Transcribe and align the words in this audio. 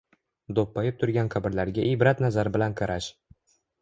Do‘ppayib 0.59 0.95
turgan 1.03 1.29
qabrlarga 1.35 1.85
ibrat 1.91 2.25
nazari 2.27 2.53
bilan 2.57 2.77
qarash 2.81 3.11